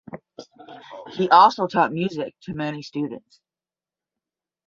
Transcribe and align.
He 1.11 1.29
also 1.29 1.67
taught 1.67 1.93
music 1.93 2.33
to 2.41 2.55
many 2.55 2.81
students. 2.81 3.39